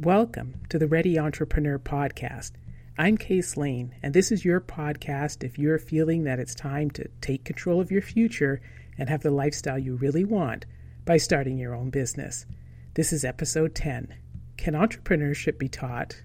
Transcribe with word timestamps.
Welcome 0.00 0.60
to 0.68 0.78
the 0.78 0.86
Ready 0.86 1.18
Entrepreneur 1.18 1.76
Podcast. 1.76 2.52
I'm 2.96 3.16
Case 3.16 3.56
Lane, 3.56 3.96
and 4.00 4.14
this 4.14 4.30
is 4.30 4.44
your 4.44 4.60
podcast 4.60 5.42
if 5.42 5.58
you're 5.58 5.76
feeling 5.76 6.22
that 6.22 6.38
it's 6.38 6.54
time 6.54 6.88
to 6.92 7.08
take 7.20 7.44
control 7.44 7.80
of 7.80 7.90
your 7.90 8.00
future 8.00 8.60
and 8.96 9.08
have 9.08 9.22
the 9.22 9.32
lifestyle 9.32 9.76
you 9.76 9.96
really 9.96 10.24
want 10.24 10.66
by 11.04 11.16
starting 11.16 11.58
your 11.58 11.74
own 11.74 11.90
business. 11.90 12.46
This 12.94 13.12
is 13.12 13.24
episode 13.24 13.74
10 13.74 14.14
Can 14.56 14.74
Entrepreneurship 14.74 15.58
Be 15.58 15.68
Taught? 15.68 16.22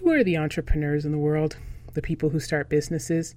Who 0.00 0.10
are 0.10 0.24
the 0.24 0.36
entrepreneurs 0.36 1.04
in 1.04 1.12
the 1.12 1.18
world? 1.18 1.56
The 1.94 2.02
people 2.02 2.30
who 2.30 2.40
start 2.40 2.68
businesses? 2.68 3.36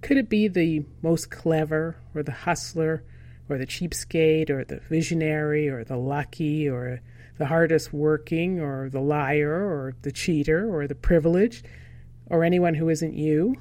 Could 0.00 0.16
it 0.16 0.30
be 0.30 0.48
the 0.48 0.86
most 1.02 1.30
clever 1.30 1.98
or 2.14 2.22
the 2.22 2.32
hustler? 2.32 3.04
Or 3.48 3.58
the 3.58 3.66
cheapskate 3.66 4.50
or 4.50 4.64
the 4.64 4.80
visionary 4.88 5.68
or 5.68 5.84
the 5.84 5.96
lucky 5.96 6.68
or 6.68 7.00
the 7.38 7.46
hardest 7.46 7.92
working 7.92 8.60
or 8.60 8.88
the 8.88 9.00
liar 9.00 9.52
or 9.52 9.94
the 10.02 10.12
cheater 10.12 10.74
or 10.74 10.86
the 10.86 10.94
privileged 10.94 11.66
or 12.26 12.44
anyone 12.44 12.74
who 12.74 12.88
isn't 12.88 13.14
you? 13.14 13.56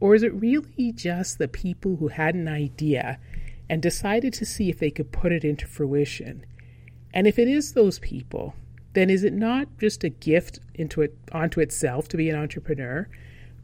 Or 0.00 0.14
is 0.14 0.22
it 0.22 0.34
really 0.34 0.92
just 0.92 1.38
the 1.38 1.48
people 1.48 1.96
who 1.96 2.08
had 2.08 2.34
an 2.34 2.48
idea 2.48 3.18
and 3.68 3.82
decided 3.82 4.32
to 4.34 4.46
see 4.46 4.68
if 4.68 4.78
they 4.78 4.90
could 4.90 5.12
put 5.12 5.32
it 5.32 5.44
into 5.44 5.66
fruition? 5.66 6.44
And 7.12 7.26
if 7.26 7.38
it 7.38 7.48
is 7.48 7.72
those 7.72 7.98
people, 7.98 8.54
then 8.92 9.10
is 9.10 9.24
it 9.24 9.32
not 9.32 9.68
just 9.78 10.02
a 10.04 10.08
gift 10.08 10.58
into 10.74 11.02
it 11.02 11.16
onto 11.32 11.60
itself 11.60 12.08
to 12.08 12.16
be 12.16 12.28
an 12.30 12.36
entrepreneur? 12.36 13.08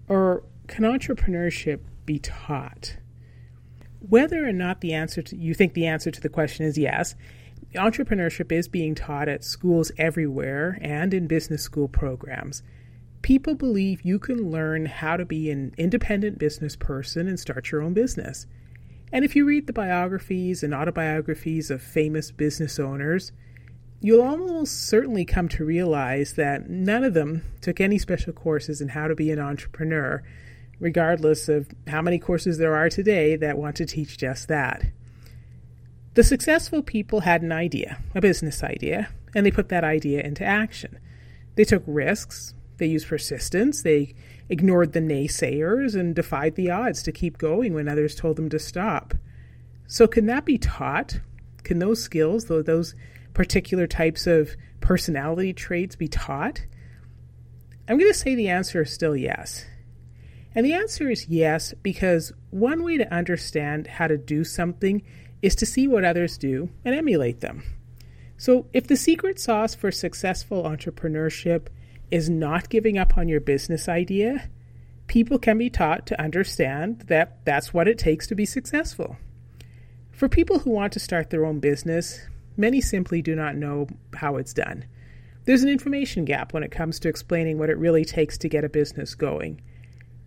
Or 0.08 0.44
can 0.66 0.84
entrepreneurship 0.84 1.80
be 2.04 2.18
taught? 2.18 2.96
Whether 4.08 4.46
or 4.46 4.52
not 4.52 4.80
the 4.80 4.92
answer 4.92 5.22
to, 5.22 5.36
you 5.36 5.54
think 5.54 5.74
the 5.74 5.86
answer 5.86 6.10
to 6.10 6.20
the 6.20 6.28
question 6.28 6.66
is 6.66 6.78
yes, 6.78 7.14
entrepreneurship 7.74 8.52
is 8.52 8.68
being 8.68 8.94
taught 8.94 9.28
at 9.28 9.44
schools 9.44 9.92
everywhere 9.98 10.78
and 10.80 11.12
in 11.12 11.26
business 11.26 11.62
school 11.62 11.88
programs. 11.88 12.62
People 13.22 13.54
believe 13.54 14.02
you 14.02 14.18
can 14.18 14.50
learn 14.50 14.86
how 14.86 15.16
to 15.16 15.24
be 15.24 15.50
an 15.50 15.74
independent 15.76 16.38
business 16.38 16.76
person 16.76 17.26
and 17.26 17.40
start 17.40 17.70
your 17.70 17.82
own 17.82 17.92
business. 17.92 18.46
And 19.12 19.24
if 19.24 19.34
you 19.34 19.44
read 19.44 19.66
the 19.66 19.72
biographies 19.72 20.62
and 20.62 20.74
autobiographies 20.74 21.70
of 21.70 21.82
famous 21.82 22.30
business 22.30 22.78
owners, 22.78 23.32
you'll 24.00 24.22
almost 24.22 24.86
certainly 24.86 25.24
come 25.24 25.48
to 25.48 25.64
realize 25.64 26.34
that 26.34 26.68
none 26.68 27.02
of 27.02 27.14
them 27.14 27.42
took 27.60 27.80
any 27.80 27.98
special 27.98 28.32
courses 28.32 28.80
in 28.80 28.88
how 28.88 29.08
to 29.08 29.14
be 29.14 29.30
an 29.30 29.38
entrepreneur 29.38 30.22
regardless 30.80 31.48
of 31.48 31.68
how 31.86 32.02
many 32.02 32.18
courses 32.18 32.58
there 32.58 32.74
are 32.74 32.88
today 32.88 33.36
that 33.36 33.58
want 33.58 33.76
to 33.76 33.86
teach 33.86 34.18
just 34.18 34.48
that. 34.48 34.86
The 36.14 36.24
successful 36.24 36.82
people 36.82 37.20
had 37.20 37.42
an 37.42 37.52
idea, 37.52 37.98
a 38.14 38.20
business 38.20 38.62
idea, 38.62 39.08
and 39.34 39.44
they 39.44 39.50
put 39.50 39.68
that 39.68 39.84
idea 39.84 40.22
into 40.22 40.44
action. 40.44 40.98
They 41.56 41.64
took 41.64 41.82
risks, 41.86 42.54
they 42.78 42.86
used 42.86 43.08
persistence, 43.08 43.82
they 43.82 44.14
ignored 44.48 44.92
the 44.92 45.00
naysayers, 45.00 45.94
and 45.94 46.14
defied 46.14 46.54
the 46.54 46.70
odds 46.70 47.02
to 47.02 47.12
keep 47.12 47.38
going 47.38 47.74
when 47.74 47.88
others 47.88 48.14
told 48.14 48.36
them 48.36 48.48
to 48.50 48.58
stop. 48.58 49.14
So, 49.86 50.06
can 50.06 50.26
that 50.26 50.44
be 50.44 50.58
taught? 50.58 51.20
Can 51.64 51.78
those 51.78 52.02
skills, 52.02 52.46
those 52.46 52.94
particular 53.34 53.86
types 53.86 54.26
of 54.26 54.56
personality 54.80 55.52
traits, 55.52 55.96
be 55.96 56.08
taught? 56.08 56.64
I'm 57.88 57.98
going 57.98 58.10
to 58.10 58.18
say 58.18 58.34
the 58.34 58.48
answer 58.48 58.82
is 58.82 58.92
still 58.92 59.16
yes. 59.16 59.64
And 60.56 60.64
the 60.64 60.72
answer 60.72 61.10
is 61.10 61.28
yes, 61.28 61.74
because 61.82 62.32
one 62.48 62.82
way 62.82 62.96
to 62.96 63.14
understand 63.14 63.86
how 63.86 64.06
to 64.06 64.16
do 64.16 64.42
something 64.42 65.02
is 65.42 65.54
to 65.56 65.66
see 65.66 65.86
what 65.86 66.02
others 66.02 66.38
do 66.38 66.70
and 66.82 66.94
emulate 66.94 67.40
them. 67.40 67.62
So, 68.38 68.66
if 68.72 68.86
the 68.86 68.96
secret 68.96 69.38
sauce 69.38 69.74
for 69.74 69.90
successful 69.90 70.62
entrepreneurship 70.62 71.66
is 72.10 72.30
not 72.30 72.70
giving 72.70 72.96
up 72.96 73.18
on 73.18 73.28
your 73.28 73.40
business 73.40 73.86
idea, 73.86 74.48
people 75.08 75.38
can 75.38 75.58
be 75.58 75.68
taught 75.68 76.06
to 76.06 76.20
understand 76.20 77.00
that 77.08 77.44
that's 77.44 77.74
what 77.74 77.86
it 77.86 77.98
takes 77.98 78.26
to 78.28 78.34
be 78.34 78.46
successful. 78.46 79.18
For 80.10 80.26
people 80.26 80.60
who 80.60 80.70
want 80.70 80.94
to 80.94 81.00
start 81.00 81.28
their 81.28 81.44
own 81.44 81.60
business, 81.60 82.18
many 82.56 82.80
simply 82.80 83.20
do 83.20 83.36
not 83.36 83.56
know 83.56 83.88
how 84.14 84.36
it's 84.36 84.54
done. 84.54 84.86
There's 85.44 85.62
an 85.62 85.68
information 85.68 86.24
gap 86.24 86.54
when 86.54 86.62
it 86.62 86.70
comes 86.70 86.98
to 87.00 87.10
explaining 87.10 87.58
what 87.58 87.68
it 87.68 87.78
really 87.78 88.06
takes 88.06 88.38
to 88.38 88.48
get 88.48 88.64
a 88.64 88.70
business 88.70 89.14
going 89.14 89.60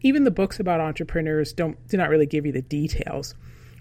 even 0.01 0.23
the 0.23 0.31
books 0.31 0.59
about 0.59 0.79
entrepreneurs 0.79 1.53
don't 1.53 1.87
do 1.87 1.97
not 1.97 2.09
really 2.09 2.25
give 2.25 2.45
you 2.45 2.51
the 2.51 2.61
details. 2.61 3.35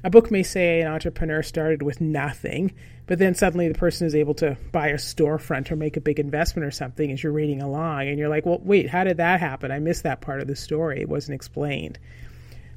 A 0.05 0.11
book 0.11 0.31
may 0.31 0.45
say 0.45 0.81
an 0.81 0.89
entrepreneur 0.89 1.43
started 1.43 1.83
with 1.83 2.01
nothing, 2.01 2.73
but 3.07 3.19
then 3.19 3.35
suddenly 3.35 3.67
the 3.67 3.79
person 3.79 4.07
is 4.07 4.15
able 4.15 4.35
to 4.35 4.57
buy 4.71 4.89
a 4.89 4.95
storefront 4.95 5.71
or 5.73 5.77
make 5.77 5.97
a 5.97 6.01
big 6.01 6.21
investment 6.21 6.65
or 6.65 6.71
something 6.71 7.11
as 7.11 7.23
you're 7.23 7.33
reading 7.33 7.61
along, 7.61 8.07
and 8.07 8.19
you're 8.19 8.29
like, 8.29 8.47
well, 8.47 8.61
wait, 8.63 8.89
how 8.89 9.03
did 9.03 9.17
that 9.17 9.41
happen? 9.41 9.73
I 9.73 9.81
missed 9.81 10.05
that 10.05 10.21
part 10.21 10.41
of 10.41 10.47
the 10.47 10.55
story. 10.55 11.01
It 11.01 11.09
wasn't 11.09 11.35
explained. 11.35 11.99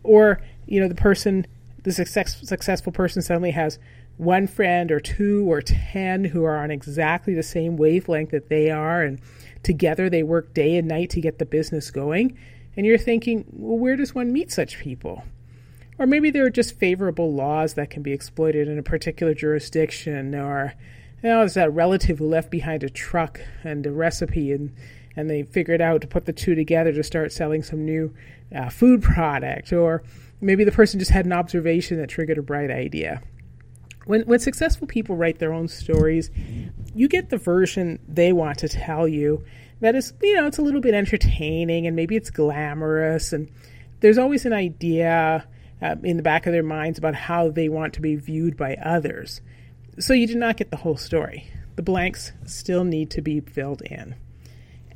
Or, 0.03 0.41
you 0.65 0.79
know, 0.79 0.87
the 0.87 0.95
person, 0.95 1.45
the 1.83 1.91
success, 1.91 2.41
successful 2.43 2.91
person 2.91 3.21
suddenly 3.21 3.51
has 3.51 3.77
one 4.17 4.47
friend 4.47 4.91
or 4.91 4.99
two 4.99 5.51
or 5.51 5.61
ten 5.61 6.23
who 6.23 6.43
are 6.43 6.57
on 6.57 6.71
exactly 6.71 7.35
the 7.35 7.43
same 7.43 7.77
wavelength 7.77 8.31
that 8.31 8.49
they 8.49 8.71
are, 8.71 9.03
and 9.03 9.19
together 9.61 10.09
they 10.09 10.23
work 10.23 10.55
day 10.55 10.75
and 10.75 10.87
night 10.87 11.11
to 11.11 11.21
get 11.21 11.37
the 11.37 11.45
business 11.45 11.91
going 11.91 12.35
and 12.75 12.85
you're 12.85 12.97
thinking, 12.97 13.45
well, 13.51 13.77
where 13.77 13.95
does 13.95 14.15
one 14.15 14.31
meet 14.31 14.51
such 14.51 14.79
people? 14.79 15.23
Or 15.99 16.07
maybe 16.07 16.31
there 16.31 16.45
are 16.45 16.49
just 16.49 16.77
favorable 16.79 17.33
laws 17.33 17.75
that 17.75 17.89
can 17.89 18.01
be 18.01 18.11
exploited 18.11 18.67
in 18.67 18.79
a 18.79 18.83
particular 18.83 19.33
jurisdiction, 19.33 20.33
or 20.33 20.73
you 21.21 21.29
know, 21.29 21.39
there's 21.39 21.53
that 21.53 21.73
relative 21.73 22.19
who 22.19 22.27
left 22.27 22.49
behind 22.49 22.83
a 22.83 22.89
truck 22.89 23.39
and 23.63 23.85
a 23.85 23.91
recipe, 23.91 24.51
and 24.51 24.73
and 25.15 25.29
they 25.29 25.43
figured 25.43 25.81
out 25.81 26.01
to 26.01 26.07
put 26.07 26.25
the 26.25 26.33
two 26.33 26.55
together 26.55 26.91
to 26.93 27.03
start 27.03 27.31
selling 27.31 27.61
some 27.61 27.85
new 27.85 28.13
uh, 28.55 28.69
food 28.69 29.03
product, 29.03 29.73
or 29.73 30.03
maybe 30.39 30.63
the 30.63 30.71
person 30.71 30.99
just 30.99 31.11
had 31.11 31.25
an 31.25 31.33
observation 31.33 31.97
that 31.97 32.07
triggered 32.07 32.37
a 32.37 32.41
bright 32.41 32.71
idea. 32.71 33.21
When 34.05 34.21
when 34.21 34.39
successful 34.39 34.87
people 34.87 35.15
write 35.15 35.39
their 35.39 35.53
own 35.53 35.67
stories, 35.67 36.29
you 36.93 37.07
get 37.07 37.29
the 37.29 37.37
version 37.37 37.99
they 38.07 38.33
want 38.33 38.59
to 38.59 38.69
tell 38.69 39.07
you, 39.07 39.43
that 39.81 39.95
is, 39.95 40.13
you 40.21 40.35
know, 40.35 40.47
it's 40.47 40.57
a 40.57 40.61
little 40.61 40.81
bit 40.81 40.93
entertaining 40.93 41.87
and 41.87 41.95
maybe 41.95 42.15
it's 42.15 42.29
glamorous. 42.29 43.33
And 43.33 43.49
there's 43.99 44.17
always 44.17 44.45
an 44.45 44.53
idea 44.53 45.47
uh, 45.81 45.95
in 46.03 46.17
the 46.17 46.23
back 46.23 46.45
of 46.45 46.53
their 46.53 46.63
minds 46.63 46.97
about 46.99 47.15
how 47.15 47.49
they 47.49 47.69
want 47.69 47.93
to 47.93 48.01
be 48.01 48.15
viewed 48.15 48.55
by 48.57 48.75
others. 48.75 49.41
So 49.99 50.13
you 50.13 50.27
do 50.27 50.35
not 50.35 50.57
get 50.57 50.71
the 50.71 50.77
whole 50.77 50.97
story. 50.97 51.51
The 51.75 51.81
blanks 51.81 52.31
still 52.45 52.83
need 52.83 53.09
to 53.11 53.21
be 53.21 53.39
filled 53.39 53.81
in. 53.81 54.15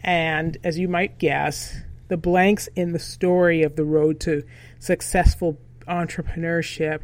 And 0.01 0.57
as 0.63 0.77
you 0.77 0.87
might 0.87 1.17
guess, 1.17 1.77
the 2.07 2.17
blanks 2.17 2.69
in 2.75 2.91
the 2.91 2.99
story 2.99 3.63
of 3.63 3.75
the 3.75 3.85
road 3.85 4.19
to 4.21 4.43
successful 4.79 5.57
entrepreneurship 5.87 7.01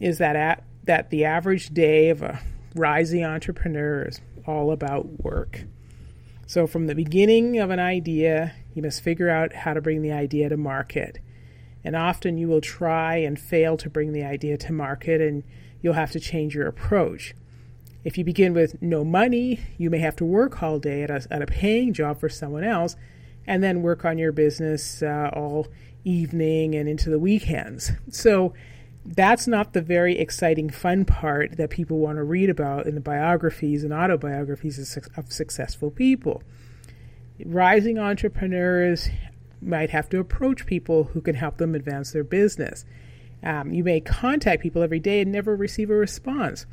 is 0.00 0.18
that 0.18 0.36
at, 0.36 0.62
that 0.84 1.10
the 1.10 1.24
average 1.24 1.68
day 1.68 2.10
of 2.10 2.22
a 2.22 2.40
rising 2.74 3.24
entrepreneur 3.24 4.04
is 4.04 4.20
all 4.46 4.72
about 4.72 5.20
work. 5.22 5.64
So, 6.46 6.66
from 6.66 6.86
the 6.86 6.94
beginning 6.94 7.58
of 7.58 7.70
an 7.70 7.78
idea, 7.78 8.54
you 8.74 8.82
must 8.82 9.02
figure 9.02 9.30
out 9.30 9.52
how 9.52 9.74
to 9.74 9.80
bring 9.80 10.02
the 10.02 10.12
idea 10.12 10.48
to 10.48 10.56
market. 10.56 11.18
And 11.84 11.96
often 11.96 12.38
you 12.38 12.48
will 12.48 12.60
try 12.60 13.16
and 13.16 13.38
fail 13.38 13.76
to 13.78 13.90
bring 13.90 14.12
the 14.12 14.24
idea 14.24 14.56
to 14.58 14.72
market, 14.72 15.20
and 15.20 15.44
you'll 15.80 15.94
have 15.94 16.12
to 16.12 16.20
change 16.20 16.54
your 16.54 16.66
approach. 16.66 17.34
If 18.04 18.18
you 18.18 18.24
begin 18.24 18.52
with 18.52 18.80
no 18.82 19.04
money, 19.04 19.60
you 19.78 19.88
may 19.88 19.98
have 19.98 20.16
to 20.16 20.24
work 20.24 20.62
all 20.62 20.78
day 20.78 21.02
at 21.04 21.10
a, 21.10 21.26
at 21.30 21.42
a 21.42 21.46
paying 21.46 21.92
job 21.92 22.18
for 22.18 22.28
someone 22.28 22.64
else 22.64 22.96
and 23.46 23.62
then 23.62 23.82
work 23.82 24.04
on 24.04 24.18
your 24.18 24.32
business 24.32 25.02
uh, 25.02 25.30
all 25.32 25.68
evening 26.04 26.74
and 26.74 26.88
into 26.88 27.10
the 27.10 27.18
weekends. 27.18 27.92
So, 28.10 28.54
that's 29.04 29.46
not 29.46 29.72
the 29.72 29.82
very 29.82 30.18
exciting, 30.18 30.70
fun 30.70 31.04
part 31.04 31.56
that 31.56 31.70
people 31.70 31.98
want 31.98 32.16
to 32.16 32.22
read 32.22 32.48
about 32.48 32.86
in 32.86 32.94
the 32.94 33.00
biographies 33.00 33.82
and 33.82 33.92
autobiographies 33.92 34.96
of, 35.16 35.32
successful 35.32 35.90
people. 35.90 36.42
Rising 37.44 37.98
entrepreneurs 37.98 39.08
might 39.60 39.90
have 39.90 40.08
to 40.10 40.20
approach 40.20 40.66
people 40.66 41.04
who 41.04 41.20
can 41.20 41.34
help 41.34 41.56
them 41.56 41.74
advance 41.74 42.12
their 42.12 42.24
business. 42.24 42.84
Um, 43.42 43.72
you 43.72 43.82
may 43.82 44.00
contact 44.00 44.62
people 44.62 44.82
every 44.82 45.00
day 45.00 45.20
and 45.20 45.32
never 45.32 45.56
receive 45.56 45.90
a 45.90 45.94
response. 45.94 46.66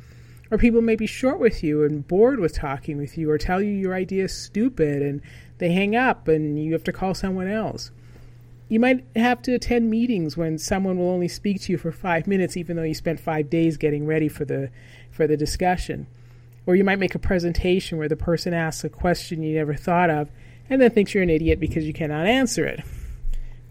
Or 0.52 0.58
people 0.58 0.82
may 0.82 0.96
be 0.96 1.06
short 1.06 1.40
with 1.40 1.62
you 1.62 1.84
and 1.84 2.06
bored 2.06 2.40
with 2.40 2.54
talking 2.54 2.96
with 2.96 3.16
you, 3.16 3.30
or 3.30 3.38
tell 3.38 3.62
you 3.62 3.70
your 3.70 3.94
idea 3.94 4.24
is 4.24 4.36
stupid 4.36 5.02
and 5.02 5.20
they 5.58 5.72
hang 5.72 5.96
up 5.96 6.28
and 6.28 6.62
you 6.62 6.72
have 6.72 6.84
to 6.84 6.92
call 6.92 7.14
someone 7.14 7.48
else. 7.48 7.90
You 8.70 8.78
might 8.78 9.04
have 9.16 9.42
to 9.42 9.54
attend 9.54 9.90
meetings 9.90 10.36
when 10.36 10.56
someone 10.56 10.96
will 10.96 11.10
only 11.10 11.26
speak 11.26 11.60
to 11.62 11.72
you 11.72 11.76
for 11.76 11.90
five 11.90 12.28
minutes, 12.28 12.56
even 12.56 12.76
though 12.76 12.84
you 12.84 12.94
spent 12.94 13.18
five 13.18 13.50
days 13.50 13.76
getting 13.76 14.06
ready 14.06 14.28
for 14.28 14.44
the 14.44 14.70
for 15.10 15.26
the 15.26 15.36
discussion. 15.36 16.06
Or 16.66 16.76
you 16.76 16.84
might 16.84 17.00
make 17.00 17.16
a 17.16 17.18
presentation 17.18 17.98
where 17.98 18.08
the 18.08 18.14
person 18.14 18.54
asks 18.54 18.84
a 18.84 18.88
question 18.88 19.42
you 19.42 19.56
never 19.56 19.74
thought 19.74 20.08
of 20.08 20.30
and 20.70 20.80
then 20.80 20.92
thinks 20.92 21.12
you're 21.12 21.24
an 21.24 21.30
idiot 21.30 21.58
because 21.58 21.84
you 21.84 21.92
cannot 21.92 22.26
answer 22.26 22.64
it. 22.64 22.84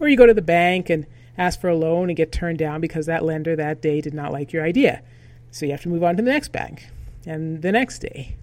Or 0.01 0.10
you 0.10 0.18
go 0.18 0.25
to 0.25 0.34
the 0.34 0.42
bank 0.42 0.90
and 0.90 1.06
ask 1.38 1.62
for 1.62 1.69
a 1.69 1.78
loan 1.78 2.10
and 2.10 2.18
get 2.18 2.34
turned 2.34 2.60
down 2.60 2.81
because 2.81 3.06
that 3.06 3.24
lender 3.24 3.56
that 3.56 3.81
day 3.81 4.01
did 4.01 4.13
not 4.13 4.34
like 4.34 4.51
your 4.51 4.66
idea. 4.66 5.01
So 5.50 5.66
you 5.66 5.72
have 5.72 5.81
to 5.84 5.90
move 5.90 6.04
on 6.04 6.18
to 6.18 6.24
the 6.24 6.30
next 6.30 6.51
bank 6.51 6.88
and 7.25 7.62
the 7.62 7.72
next 7.72 8.00
day. 8.00 8.36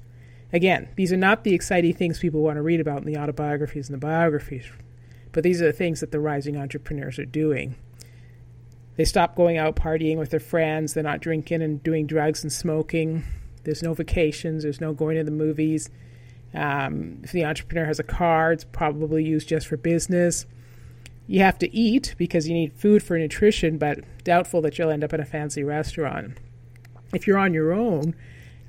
Again, 0.54 0.88
these 0.96 1.12
are 1.12 1.18
not 1.18 1.44
the 1.44 1.52
exciting 1.52 1.92
things 1.92 2.18
people 2.18 2.40
want 2.40 2.56
to 2.56 2.62
read 2.62 2.80
about 2.80 3.00
in 3.00 3.04
the 3.04 3.18
autobiographies 3.18 3.90
and 3.90 3.94
the 3.94 4.06
biographies, 4.06 4.64
but 5.36 5.42
these 5.42 5.60
are 5.60 5.66
the 5.66 5.72
things 5.74 6.00
that 6.00 6.12
the 6.12 6.18
rising 6.18 6.56
entrepreneurs 6.56 7.18
are 7.18 7.26
doing. 7.26 7.74
They 8.96 9.04
stop 9.04 9.36
going 9.36 9.58
out 9.58 9.76
partying 9.76 10.16
with 10.16 10.30
their 10.30 10.40
friends, 10.40 10.94
they're 10.94 11.02
not 11.02 11.20
drinking 11.20 11.60
and 11.60 11.82
doing 11.82 12.06
drugs 12.06 12.42
and 12.42 12.50
smoking. 12.50 13.22
There's 13.64 13.82
no 13.82 13.92
vacations, 13.92 14.62
there's 14.62 14.80
no 14.80 14.94
going 14.94 15.18
to 15.18 15.24
the 15.24 15.30
movies. 15.30 15.90
Um, 16.54 17.20
if 17.22 17.32
the 17.32 17.44
entrepreneur 17.44 17.84
has 17.84 17.98
a 17.98 18.02
car, 18.02 18.50
it's 18.50 18.64
probably 18.64 19.24
used 19.24 19.46
just 19.46 19.66
for 19.66 19.76
business. 19.76 20.46
You 21.26 21.40
have 21.40 21.58
to 21.58 21.76
eat 21.76 22.14
because 22.16 22.48
you 22.48 22.54
need 22.54 22.72
food 22.72 23.02
for 23.02 23.18
nutrition, 23.18 23.76
but 23.76 23.98
doubtful 24.24 24.62
that 24.62 24.78
you'll 24.78 24.88
end 24.88 25.04
up 25.04 25.12
in 25.12 25.20
a 25.20 25.26
fancy 25.26 25.62
restaurant. 25.62 26.38
If 27.12 27.26
you're 27.26 27.36
on 27.36 27.52
your 27.52 27.74
own, 27.74 28.14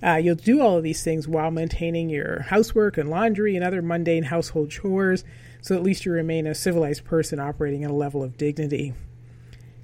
uh, 0.04 0.16
you'll 0.16 0.36
do 0.36 0.62
all 0.62 0.78
of 0.78 0.84
these 0.84 1.04
things 1.04 1.28
while 1.28 1.50
maintaining 1.50 2.10
your 2.10 2.42
housework 2.42 2.98
and 2.98 3.10
laundry 3.10 3.56
and 3.56 3.66
other 3.66 3.82
mundane 3.82 4.24
household 4.24 4.70
chores, 4.70 5.24
so 5.62 5.76
at 5.76 5.84
least 5.84 6.06
you 6.06 6.12
remain 6.12 6.46
a 6.46 6.54
civilized 6.54 7.04
person 7.04 7.40
operating 7.40 7.84
at 7.84 7.90
a 7.90 7.96
level 7.96 8.24
of 8.24 8.38
dignity. 8.38 8.94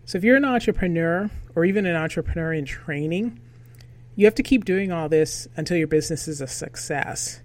So, 0.05 0.17
if 0.17 0.23
you're 0.23 0.37
an 0.37 0.45
entrepreneur 0.45 1.31
or 1.55 1.65
even 1.65 1.85
an 1.85 1.95
entrepreneur 1.95 2.53
in 2.53 2.65
training, 2.65 3.39
you 4.15 4.25
have 4.25 4.35
to 4.35 4.43
keep 4.43 4.65
doing 4.65 4.91
all 4.91 5.09
this 5.09 5.47
until 5.55 5.77
your 5.77 5.87
business 5.87 6.27
is 6.27 6.41
a 6.41 6.47
success. 6.47 7.41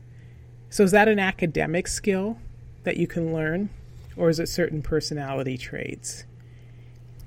So, 0.68 0.84
is 0.84 0.90
that 0.90 1.08
an 1.08 1.18
academic 1.18 1.88
skill 1.88 2.38
that 2.84 2.98
you 2.98 3.06
can 3.06 3.32
learn, 3.32 3.70
or 4.16 4.28
is 4.28 4.38
it 4.38 4.48
certain 4.48 4.82
personality 4.82 5.56
traits? 5.56 6.24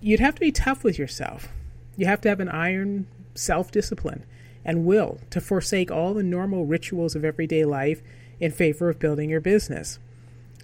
You'd 0.02 0.20
have 0.20 0.36
to 0.36 0.42
be 0.42 0.52
tough 0.52 0.84
with 0.84 1.00
yourself. 1.00 1.48
You 1.98 2.06
have 2.06 2.22
to 2.22 2.30
have 2.30 2.40
an 2.40 2.50
iron 2.50 3.08
self 3.34 3.72
discipline 3.72 4.24
and 4.64 4.86
will 4.86 5.20
to 5.30 5.42
forsake 5.42 5.92
all 5.92 6.14
the 6.14 6.24
normal 6.24 6.66
rituals 6.66 7.16
of 7.16 7.26
everyday 7.26 7.66
life 7.66 8.02
in 8.40 8.52
favor 8.52 8.90
of 8.90 9.00
building 9.00 9.30
your 9.30 9.42
business. 9.42 10.00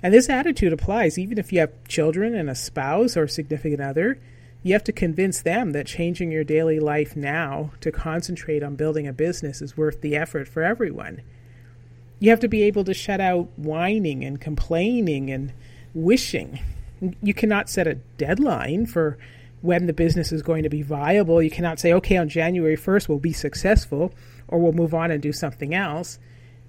And 0.03 0.13
this 0.13 0.29
attitude 0.29 0.73
applies 0.73 1.17
even 1.17 1.37
if 1.37 1.51
you 1.51 1.59
have 1.59 1.83
children 1.87 2.35
and 2.35 2.49
a 2.49 2.55
spouse 2.55 3.17
or 3.17 3.27
significant 3.27 3.81
other. 3.81 4.19
You 4.63 4.73
have 4.73 4.83
to 4.85 4.91
convince 4.91 5.41
them 5.41 5.71
that 5.71 5.87
changing 5.87 6.31
your 6.31 6.43
daily 6.43 6.79
life 6.79 7.15
now 7.15 7.71
to 7.81 7.91
concentrate 7.91 8.63
on 8.63 8.75
building 8.75 9.07
a 9.07 9.13
business 9.13 9.61
is 9.61 9.77
worth 9.77 10.01
the 10.01 10.15
effort 10.15 10.47
for 10.47 10.63
everyone. 10.63 11.21
You 12.19 12.31
have 12.31 12.39
to 12.41 12.47
be 12.47 12.63
able 12.63 12.83
to 12.83 12.93
shut 12.93 13.21
out 13.21 13.49
whining 13.57 14.23
and 14.23 14.41
complaining 14.41 15.29
and 15.29 15.53
wishing. 15.93 16.59
You 17.21 17.33
cannot 17.33 17.69
set 17.69 17.87
a 17.87 17.95
deadline 18.17 18.87
for 18.87 19.17
when 19.61 19.87
the 19.87 19.93
business 19.93 20.31
is 20.31 20.41
going 20.41 20.63
to 20.63 20.69
be 20.69 20.81
viable. 20.81 21.41
You 21.41 21.49
cannot 21.49 21.79
say, 21.79 21.93
okay, 21.93 22.17
on 22.17 22.29
January 22.29 22.77
1st 22.77 23.09
we'll 23.09 23.19
be 23.19 23.33
successful 23.33 24.13
or 24.47 24.59
we'll 24.59 24.73
move 24.73 24.93
on 24.93 25.11
and 25.11 25.21
do 25.21 25.33
something 25.33 25.73
else 25.73 26.19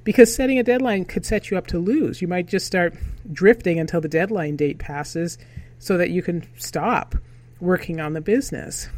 because 0.05 0.35
setting 0.35 0.59
a 0.59 0.63
deadline 0.63 1.05
could 1.05 1.27
set 1.27 1.51
you 1.51 1.59
up 1.59 1.67
to 1.69 1.79
lose. 1.79 2.23
You 2.23 2.29
might 2.29 2.47
just 2.47 2.67
start 2.67 2.95
drifting 3.31 3.79
until 3.79 4.01
the 4.01 4.09
deadline 4.09 4.57
date 4.57 4.79
passes 4.79 5.39
so 5.79 5.97
that 5.99 6.11
you 6.11 6.23
can 6.23 6.47
stop 6.57 7.15
working 7.61 8.01
on 8.01 8.15
the 8.15 8.21
business. 8.21 8.89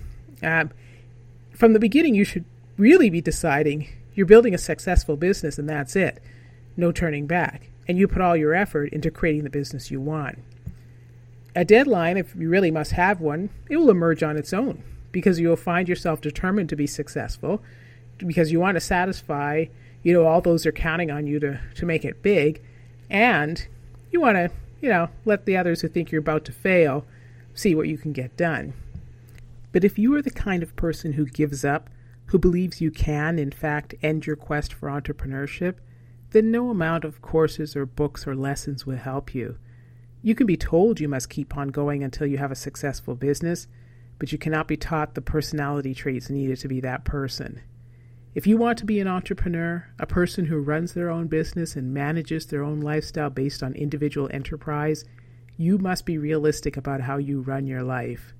Uh, 0.42 0.66
from 1.52 1.72
the 1.72 1.80
beginning, 1.80 2.14
you 2.14 2.24
should 2.24 2.44
really 2.76 3.10
be 3.10 3.20
deciding 3.20 3.88
you're 4.14 4.26
building 4.26 4.54
a 4.54 4.58
successful 4.58 5.16
business 5.16 5.58
and 5.58 5.68
that's 5.68 5.96
it. 5.96 6.22
No 6.76 6.92
turning 6.92 7.26
back. 7.26 7.70
And 7.88 7.98
you 7.98 8.06
put 8.06 8.22
all 8.22 8.36
your 8.36 8.54
effort 8.54 8.92
into 8.92 9.10
creating 9.10 9.44
the 9.44 9.50
business 9.50 9.90
you 9.90 10.00
want 10.00 10.38
a 11.54 11.64
deadline, 11.64 12.16
if 12.16 12.34
you 12.34 12.48
really 12.48 12.70
must 12.70 12.92
have 12.92 13.20
one, 13.20 13.50
it 13.68 13.76
will 13.76 13.90
emerge 13.90 14.22
on 14.22 14.36
its 14.36 14.52
own 14.52 14.82
because 15.12 15.40
you 15.40 15.48
will 15.48 15.56
find 15.56 15.88
yourself 15.88 16.20
determined 16.20 16.68
to 16.68 16.76
be 16.76 16.86
successful 16.86 17.62
because 18.18 18.52
you 18.52 18.60
want 18.60 18.76
to 18.76 18.80
satisfy, 18.80 19.64
you 20.02 20.12
know, 20.12 20.26
all 20.26 20.40
those 20.40 20.66
are 20.66 20.72
counting 20.72 21.10
on 21.10 21.26
you 21.26 21.40
to, 21.40 21.60
to 21.74 21.86
make 21.86 22.04
it 22.04 22.22
big. 22.22 22.62
And 23.08 23.66
you 24.10 24.20
want 24.20 24.36
to, 24.36 24.50
you 24.80 24.88
know, 24.88 25.08
let 25.24 25.46
the 25.46 25.56
others 25.56 25.80
who 25.80 25.88
think 25.88 26.10
you're 26.10 26.20
about 26.20 26.44
to 26.46 26.52
fail 26.52 27.04
see 27.54 27.74
what 27.74 27.88
you 27.88 27.98
can 27.98 28.12
get 28.12 28.36
done. 28.36 28.72
But 29.72 29.84
if 29.84 29.98
you 29.98 30.14
are 30.14 30.22
the 30.22 30.30
kind 30.30 30.62
of 30.62 30.76
person 30.76 31.14
who 31.14 31.26
gives 31.26 31.64
up, 31.64 31.90
who 32.26 32.38
believes 32.38 32.80
you 32.80 32.90
can, 32.90 33.38
in 33.38 33.50
fact, 33.50 33.94
end 34.02 34.26
your 34.26 34.36
quest 34.36 34.72
for 34.72 34.88
entrepreneurship, 34.88 35.76
then 36.30 36.50
no 36.50 36.70
amount 36.70 37.04
of 37.04 37.22
courses 37.22 37.74
or 37.74 37.86
books 37.86 38.26
or 38.26 38.36
lessons 38.36 38.86
will 38.86 38.96
help 38.96 39.34
you. 39.34 39.56
You 40.22 40.34
can 40.34 40.46
be 40.46 40.56
told 40.56 41.00
you 41.00 41.08
must 41.08 41.30
keep 41.30 41.56
on 41.56 41.68
going 41.68 42.04
until 42.04 42.26
you 42.26 42.38
have 42.38 42.52
a 42.52 42.56
successful 42.56 43.14
business, 43.14 43.66
but 44.18 44.32
you 44.32 44.38
cannot 44.38 44.68
be 44.68 44.76
taught 44.76 45.14
the 45.14 45.22
personality 45.22 45.94
traits 45.94 46.28
needed 46.28 46.58
to 46.60 46.68
be 46.68 46.80
that 46.80 47.04
person. 47.04 47.62
If 48.34 48.46
you 48.46 48.58
want 48.58 48.78
to 48.78 48.84
be 48.84 49.00
an 49.00 49.08
entrepreneur, 49.08 49.88
a 49.98 50.06
person 50.06 50.44
who 50.44 50.60
runs 50.60 50.92
their 50.92 51.10
own 51.10 51.26
business 51.26 51.74
and 51.74 51.94
manages 51.94 52.46
their 52.46 52.62
own 52.62 52.80
lifestyle 52.80 53.30
based 53.30 53.62
on 53.62 53.72
individual 53.72 54.28
enterprise, 54.30 55.04
you 55.56 55.78
must 55.78 56.06
be 56.06 56.18
realistic 56.18 56.76
about 56.76 57.00
how 57.00 57.16
you 57.16 57.40
run 57.40 57.66
your 57.66 57.82
life. 57.82 58.34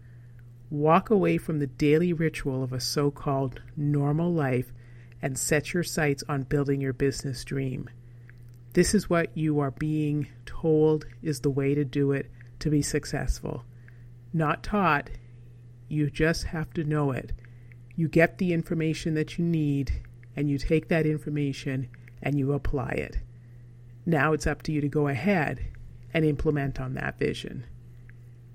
Walk 0.70 1.10
away 1.10 1.38
from 1.38 1.58
the 1.58 1.66
daily 1.66 2.12
ritual 2.12 2.62
of 2.62 2.72
a 2.72 2.80
so 2.80 3.10
called 3.10 3.62
normal 3.76 4.32
life 4.32 4.72
and 5.20 5.36
set 5.36 5.74
your 5.74 5.82
sights 5.82 6.22
on 6.28 6.44
building 6.44 6.80
your 6.80 6.92
business 6.92 7.42
dream. 7.42 7.90
This 8.72 8.94
is 8.94 9.10
what 9.10 9.36
you 9.36 9.58
are 9.60 9.72
being 9.72 10.28
told 10.46 11.06
is 11.22 11.40
the 11.40 11.50
way 11.50 11.74
to 11.74 11.84
do 11.84 12.12
it 12.12 12.30
to 12.60 12.70
be 12.70 12.82
successful. 12.82 13.64
Not 14.32 14.62
taught, 14.62 15.10
you 15.88 16.08
just 16.08 16.44
have 16.44 16.72
to 16.74 16.84
know 16.84 17.10
it. 17.10 17.32
You 17.96 18.08
get 18.08 18.38
the 18.38 18.52
information 18.52 19.14
that 19.14 19.38
you 19.38 19.44
need, 19.44 19.92
and 20.36 20.48
you 20.48 20.56
take 20.56 20.88
that 20.88 21.04
information 21.04 21.88
and 22.22 22.38
you 22.38 22.52
apply 22.52 22.90
it. 22.90 23.18
Now 24.06 24.32
it's 24.32 24.46
up 24.46 24.62
to 24.62 24.72
you 24.72 24.80
to 24.80 24.88
go 24.88 25.08
ahead 25.08 25.66
and 26.14 26.24
implement 26.24 26.80
on 26.80 26.94
that 26.94 27.18
vision. 27.18 27.64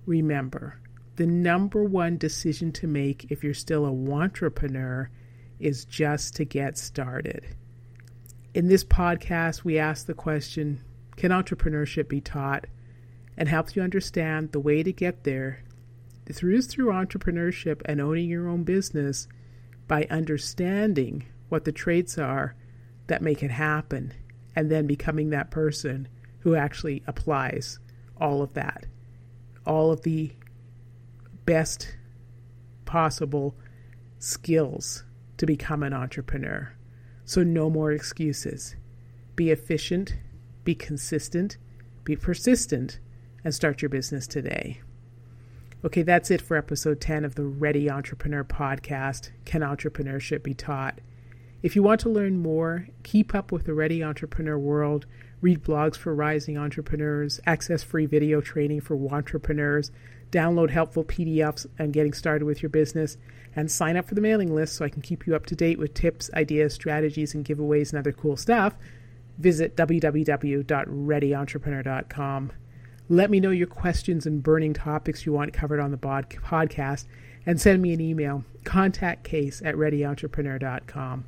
Remember, 0.06 0.80
the 1.16 1.26
number 1.26 1.84
one 1.84 2.18
decision 2.18 2.72
to 2.74 2.88
make 2.88 3.30
if 3.30 3.44
you're 3.44 3.54
still 3.54 3.86
a 3.86 4.12
entrepreneur 4.12 5.10
is 5.60 5.86
just 5.86 6.36
to 6.36 6.46
get 6.46 6.78
started. 6.78 7.46
In 8.56 8.70
this 8.70 8.86
podcast, 8.86 9.66
we 9.66 9.78
ask 9.78 10.06
the 10.06 10.14
question 10.14 10.80
Can 11.18 11.32
entrepreneurship 11.32 12.08
be 12.08 12.22
taught? 12.22 12.68
and 13.36 13.50
helps 13.50 13.76
you 13.76 13.82
understand 13.82 14.54
the 14.54 14.62
way 14.62 14.82
to 14.82 14.94
get 14.94 15.26
there 15.26 15.62
through 16.32 16.62
through 16.62 16.94
entrepreneurship 16.94 17.82
and 17.84 18.00
owning 18.00 18.30
your 18.30 18.48
own 18.48 18.64
business 18.64 19.28
by 19.90 20.08
understanding 20.10 21.26
what 21.50 21.66
the 21.66 21.74
traits 21.74 22.18
are 22.18 22.56
that 23.08 23.22
make 23.22 23.44
it 23.44 23.52
happen 23.52 24.14
and 24.56 24.72
then 24.72 24.88
becoming 24.88 25.32
that 25.32 25.52
person 25.52 26.08
who 26.40 26.56
actually 26.56 27.04
applies 27.08 27.78
all 28.22 28.42
of 28.42 28.54
that 28.54 28.86
all 29.66 29.92
of 29.92 30.04
the 30.04 30.32
best 31.46 31.98
possible 32.86 33.54
skills 34.18 35.04
to 35.36 35.46
become 35.46 35.84
an 35.84 35.92
entrepreneur 35.92 36.75
so, 37.26 37.42
no 37.42 37.72
more 37.72 37.92
excuses. 37.92 38.76
Be 39.36 39.50
efficient, 39.50 40.16
be 40.64 40.76
consistent, 40.76 41.58
be 42.04 42.16
persistent, 42.16 43.00
and 43.44 43.54
start 43.54 43.82
your 43.82 43.90
business 43.90 44.28
today. 44.28 44.82
Okay, 45.84 46.04
that's 46.04 46.30
it 46.30 46.42
for 46.42 46.56
episode 46.56 47.02
10 47.02 47.26
of 47.26 47.34
the 47.34 47.44
Ready 47.44 47.90
Entrepreneur 47.90 48.44
podcast 48.44 49.32
Can 49.44 49.62
Entrepreneurship 49.62 50.44
Be 50.44 50.54
Taught? 50.54 51.00
If 51.64 51.76
you 51.76 51.82
want 51.82 52.00
to 52.02 52.10
learn 52.10 52.38
more, 52.38 52.88
keep 53.02 53.34
up 53.34 53.52
with 53.52 53.66
the 53.66 53.74
Ready 53.74 54.04
Entrepreneur 54.04 54.58
world, 54.58 55.08
read 55.46 55.64
blogs 55.64 55.96
for 55.96 56.14
rising 56.16 56.58
entrepreneurs, 56.58 57.40
access 57.46 57.84
free 57.84 58.08
video 58.08 58.42
training 58.42 58.82
for 58.82 58.96
entrepreneurs, 59.14 59.92
download 60.32 60.72
helpful 60.72 61.04
PDFs 61.04 61.68
on 61.80 61.92
getting 61.92 62.14
started 62.14 62.44
with 62.44 62.64
your 62.64 62.70
business, 62.72 63.16
and 63.56 63.70
sign 63.70 63.96
up 63.96 64.08
for 64.08 64.16
the 64.16 64.22
mailing 64.22 64.56
list 64.56 64.76
so 64.76 64.84
I 64.84 64.90
can 64.90 65.04
keep 65.04 65.28
you 65.28 65.36
up 65.36 65.46
to 65.46 65.56
date 65.56 65.78
with 65.78 65.94
tips, 65.94 66.32
ideas, 66.34 66.74
strategies, 66.74 67.36
and 67.36 67.46
giveaways 67.46 67.92
and 67.92 68.00
other 68.00 68.12
cool 68.12 68.36
stuff, 68.36 68.74
visit 69.38 69.76
www.readyentrepreneur.com. 69.76 72.52
Let 73.08 73.30
me 73.30 73.40
know 73.40 73.52
your 73.52 73.68
questions 73.68 74.26
and 74.26 74.42
burning 74.42 74.74
topics 74.74 75.28
you 75.28 75.34
want 75.34 75.54
covered 75.54 75.80
on 75.80 75.92
the 75.92 75.98
bod- 75.98 76.32
podcast, 76.32 77.06
and 77.46 77.62
send 77.62 77.84
me 77.84 77.94
an 77.94 78.02
email, 78.02 78.44
contactcase 78.64 79.64
at 79.64 79.76
readyentrepreneur.com. 79.76 81.26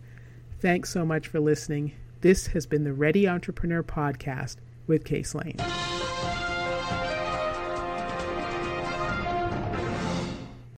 Thanks 0.59 0.89
so 0.89 1.05
much 1.05 1.27
for 1.27 1.39
listening. 1.39 1.93
This 2.21 2.47
has 2.47 2.65
been 2.65 2.83
the 2.83 2.93
Ready 2.93 3.27
Entrepreneur 3.27 3.83
Podcast 3.83 4.55
with 4.87 5.05
Case 5.05 5.35
Lane. 5.35 5.57